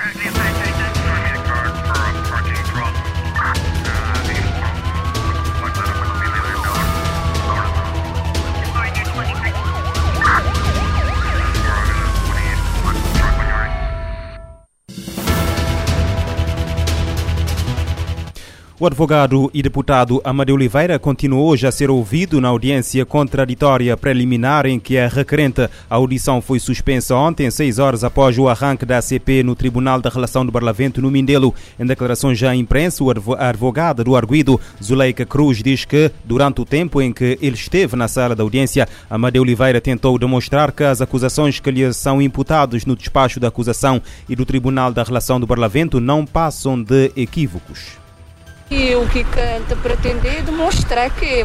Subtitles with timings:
[0.00, 0.29] Right
[18.80, 24.64] O advogado e deputado Amadeu Oliveira continuou hoje a ser ouvido na audiência contraditória preliminar
[24.64, 25.68] em que a requerente.
[25.90, 30.08] A audição foi suspensa ontem, seis horas após o arranque da ACP no Tribunal da
[30.08, 31.54] Relação do Barlavento, no Mindelo.
[31.78, 33.04] Em declarações à imprensa,
[33.38, 37.96] a advogada do arguido, Zuleika Cruz, diz que, durante o tempo em que ele esteve
[37.96, 42.86] na sala da audiência, Amadeu Oliveira tentou demonstrar que as acusações que lhe são imputadas
[42.86, 48.00] no despacho da acusação e do Tribunal da Relação do Barlavento não passam de equívocos.
[48.70, 51.44] E o que canta pretender demonstrar que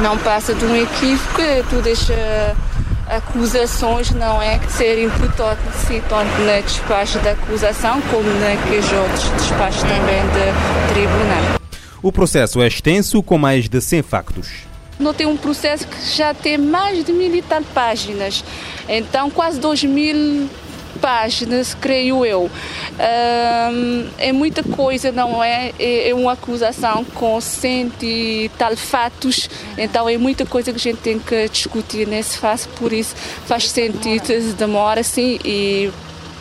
[0.00, 5.58] não passa de um equívoco, todas as acusações não é que ser imputado
[6.08, 11.60] tanto na despacho da acusação como naqueles outros despachos também de tribunal.
[12.02, 14.48] O processo é extenso com mais de 100 factos.
[14.98, 18.42] Não tem um processo que já tem mais de mil e tal páginas,
[18.88, 20.48] então quase dois mil
[20.96, 22.50] páginas, creio eu.
[22.98, 25.72] Um, é muita coisa, não é?
[25.78, 26.10] é?
[26.10, 30.98] É uma acusação com cento e tal fatos, então é muita coisa que a gente
[30.98, 33.14] tem que discutir nesse fase, por isso
[33.46, 35.90] faz sentido, demora sim e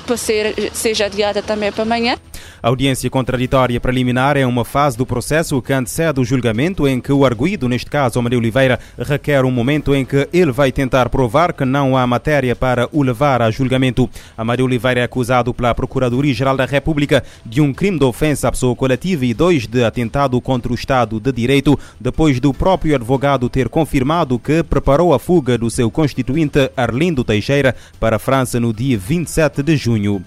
[0.05, 2.17] para ser, seja adiada também para amanhã.
[2.61, 7.11] A audiência contraditória preliminar é uma fase do processo que antecede o julgamento em que
[7.11, 11.53] o arguído, neste caso Maria Oliveira, requer um momento em que ele vai tentar provar
[11.53, 14.09] que não há matéria para o levar a julgamento.
[14.37, 18.51] A Maria Oliveira é acusado pela Procuradoria-Geral da República de um crime de ofensa à
[18.51, 23.49] pessoa coletiva e dois de atentado contra o Estado de Direito, depois do próprio advogado
[23.49, 28.73] ter confirmado que preparou a fuga do seu constituinte Arlindo Teixeira para a França no
[28.73, 30.23] dia 27 de junho.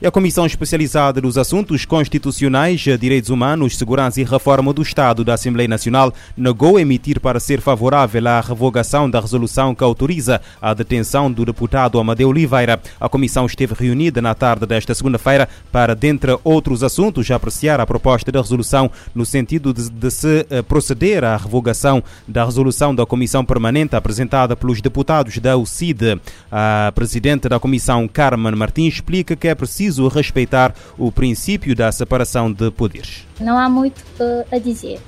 [0.00, 5.34] E a Comissão Especializada dos Assuntos Constitucionais, Direitos Humanos, Segurança e Reforma do Estado da
[5.34, 11.44] Assembleia Nacional negou emitir parecer favorável à revogação da resolução que autoriza a detenção do
[11.44, 12.80] deputado Amadeu Oliveira.
[13.00, 18.30] A comissão esteve reunida na tarde desta segunda-feira para, dentre outros assuntos, apreciar a proposta
[18.30, 23.44] de resolução no sentido de, de se eh, proceder à revogação da resolução da Comissão
[23.44, 26.20] Permanente apresentada pelos deputados da UCID.
[26.52, 31.90] A presidente da comissão, Carmen Martins, explica que é preciso preciso respeitar o princípio da
[31.90, 33.26] separação de poderes.
[33.40, 34.04] Não há muito
[34.52, 35.00] a dizer.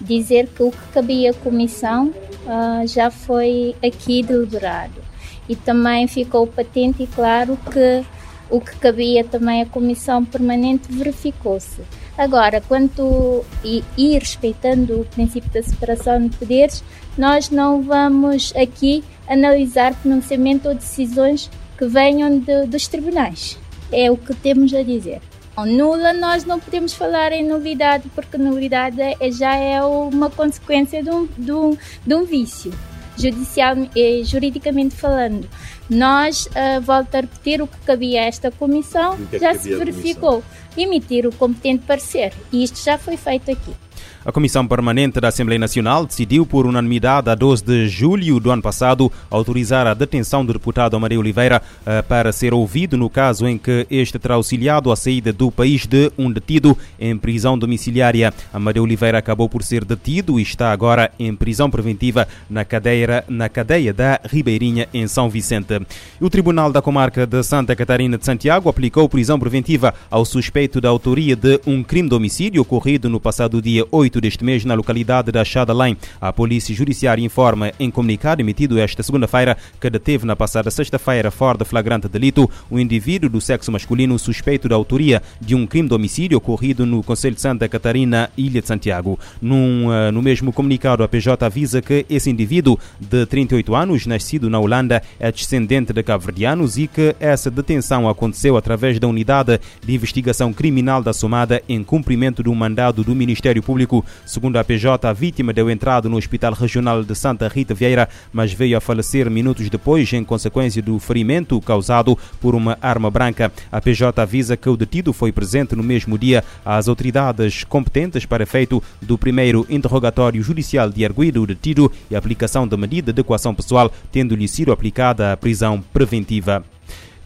[0.00, 5.00] Dizer que o que cabia à Comissão uh, já foi aqui deliberado.
[5.48, 8.04] E também ficou patente e claro que
[8.50, 11.80] o que cabia também à Comissão Permanente verificou-se.
[12.16, 16.82] Agora, quanto e, e, respeitando o princípio da separação de poderes,
[17.16, 23.58] nós não vamos aqui analisar pronunciamento ou decisões que venham de, dos tribunais.
[23.92, 25.20] É o que temos a dizer.
[25.66, 31.10] Nula, nós não podemos falar em novidade, porque novidade é, já é uma consequência de
[31.10, 31.76] um, de um,
[32.06, 32.72] de um vício,
[33.16, 35.48] judicial e juridicamente falando.
[35.90, 40.44] Nós, uh, volto a repetir, o que cabia a esta comissão é já se verificou.
[40.76, 42.32] Emitir o competente parecer.
[42.52, 43.74] E isto já foi feito aqui.
[44.24, 48.60] A Comissão Permanente da Assembleia Nacional decidiu por unanimidade a 12 de julho do ano
[48.60, 53.56] passado autorizar a detenção do deputado Amadeu Oliveira eh, para ser ouvido no caso em
[53.56, 58.34] que este terá auxiliado a saída do país de um detido em prisão domiciliária.
[58.52, 63.48] Amadeu Oliveira acabou por ser detido e está agora em prisão preventiva na cadeia, na
[63.48, 65.80] cadeia da Ribeirinha, em São Vicente.
[66.20, 70.88] O Tribunal da Comarca de Santa Catarina de Santiago aplicou prisão preventiva ao suspeito da
[70.88, 74.74] autoria de um crime de homicídio ocorrido no passado dia 8 8 deste mês na
[74.74, 75.96] localidade da Chadalém.
[76.20, 81.58] A Polícia Judiciária informa em comunicado emitido esta segunda-feira que deteve na passada sexta-feira, fora
[81.58, 85.94] de flagrante delito, um indivíduo do sexo masculino suspeito da autoria de um crime de
[85.94, 89.18] homicídio ocorrido no Conselho de Santa Catarina, Ilha de Santiago.
[89.42, 94.48] Num, uh, no mesmo comunicado, a PJ avisa que esse indivíduo de 38 anos, nascido
[94.48, 99.94] na Holanda, é descendente de cabo-verdianos e que essa detenção aconteceu através da unidade de
[99.94, 105.08] investigação criminal da Somada em cumprimento de um mandado do Ministério Público Segundo a PJ,
[105.08, 109.30] a vítima deu entrada no Hospital Regional de Santa Rita Vieira, mas veio a falecer
[109.30, 113.52] minutos depois em consequência do ferimento causado por uma arma branca.
[113.70, 118.42] A PJ avisa que o detido foi presente no mesmo dia às autoridades competentes para
[118.42, 123.90] efeito do primeiro interrogatório judicial de arguido detido e aplicação da medida de coação pessoal,
[124.12, 126.64] tendo-lhe sido aplicada a prisão preventiva.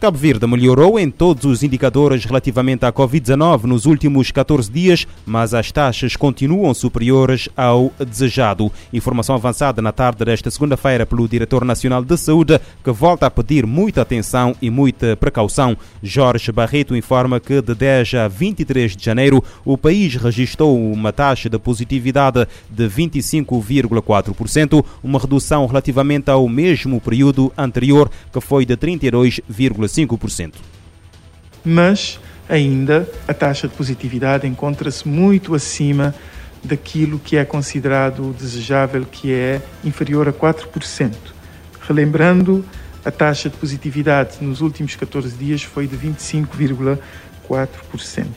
[0.03, 5.53] Cabo Verde melhorou em todos os indicadores relativamente à Covid-19 nos últimos 14 dias, mas
[5.53, 8.69] as taxas continuam superiores ao desejado.
[8.91, 13.65] Informação avançada na tarde desta segunda-feira pelo Diretor Nacional de Saúde, que volta a pedir
[13.65, 15.77] muita atenção e muita precaução.
[16.01, 21.49] Jorge Barreto informa que de 10 a 23 de janeiro o país registrou uma taxa
[21.49, 29.92] de positividade de 25,4%, uma redução relativamente ao mesmo período anterior, que foi de 32,5%.
[29.93, 30.55] 5%.
[31.63, 32.19] Mas
[32.49, 36.15] ainda a taxa de positividade encontra-se muito acima
[36.63, 41.13] daquilo que é considerado desejável, que é inferior a 4%.
[41.81, 42.65] Relembrando,
[43.05, 48.27] a taxa de positividade nos últimos 14 dias foi de 25,4%.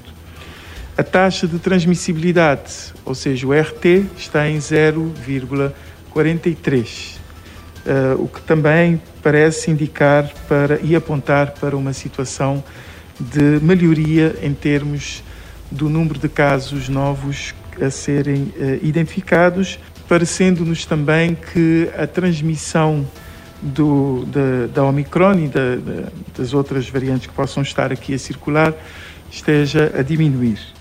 [0.98, 7.25] A taxa de transmissibilidade, ou seja, o RT, está em 0,43
[7.86, 12.62] uh, o que também parece indicar para, e apontar para uma situação
[13.18, 15.22] de melhoria em termos
[15.70, 19.78] do número de casos novos a serem uh, identificados,
[20.08, 23.06] parecendo-nos também que a transmissão
[23.62, 28.18] do, da, da Omicron e da, da, das outras variantes que possam estar aqui a
[28.18, 28.74] circular
[29.30, 30.75] esteja a diminuir.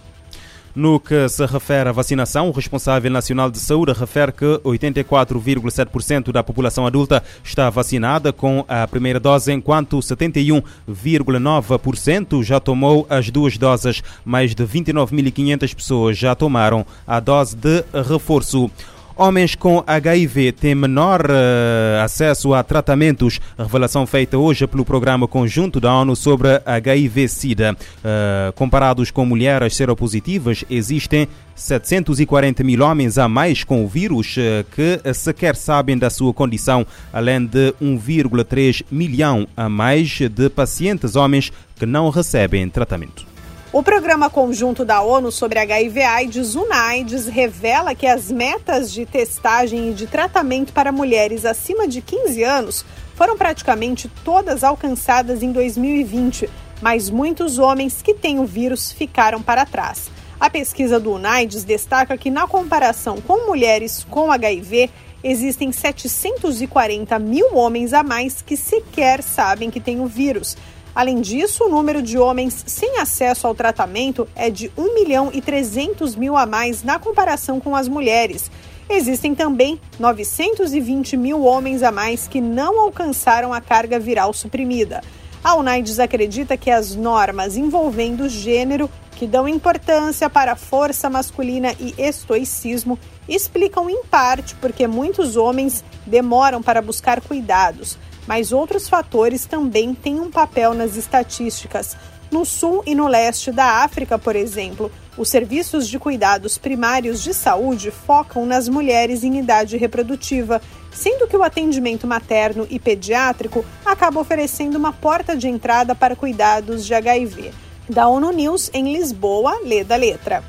[0.76, 6.44] No que se refere à vacinação, o responsável nacional de saúde refere que 84,7% da
[6.44, 14.04] população adulta está vacinada com a primeira dose, enquanto 71,9% já tomou as duas doses.
[14.26, 18.70] Mais de 29.500 pessoas já tomaram a dose de reforço.
[19.18, 23.40] Homens com HIV têm menor uh, acesso a tratamentos.
[23.58, 27.78] Revelação feita hoje pelo Programa Conjunto da ONU sobre HIV-Sida.
[27.80, 34.66] Uh, comparados com mulheres seropositivas, existem 740 mil homens a mais com o vírus uh,
[34.76, 41.54] que sequer sabem da sua condição, além de 1,3 milhão a mais de pacientes homens
[41.78, 43.35] que não recebem tratamento.
[43.76, 49.94] O Programa Conjunto da ONU sobre HIV/AIDS, UNAIDS, revela que as metas de testagem e
[49.94, 52.86] de tratamento para mulheres acima de 15 anos
[53.16, 56.50] foram praticamente todas alcançadas em 2020,
[56.82, 60.10] mas muitos homens que têm o vírus ficaram para trás.
[60.40, 64.90] A pesquisa do UNAIDS destaca que, na comparação com mulheres com HIV,
[65.22, 70.56] existem 740 mil homens a mais que sequer sabem que têm o vírus.
[70.96, 75.42] Além disso, o número de homens sem acesso ao tratamento é de 1 milhão e
[75.42, 78.50] 300 mil a mais na comparação com as mulheres.
[78.90, 85.04] Existem também 920 mil homens a mais que não alcançaram a carga viral suprimida.
[85.44, 91.76] A UNAIDS acredita que as normas envolvendo gênero, que dão importância para a força masculina
[91.78, 92.98] e estoicismo,
[93.28, 97.98] explicam em parte porque muitos homens demoram para buscar cuidados
[98.28, 101.96] mas outros fatores também têm um papel nas estatísticas.
[102.32, 107.34] No sul e no leste da África, por exemplo, os serviços de cuidados primários de
[107.34, 110.62] saúde focam nas mulheres em idade reprodutiva,
[110.92, 116.86] sendo que o atendimento materno e pediátrico acaba oferecendo uma porta de entrada para cuidados
[116.86, 117.52] de HIV.
[117.88, 120.44] Da ONU News em Lisboa, lê da letra.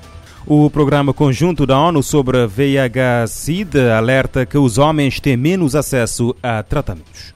[0.47, 6.63] O Programa Conjunto da ONU sobre VIH-Sida alerta que os homens têm menos acesso a
[6.63, 7.36] tratamentos.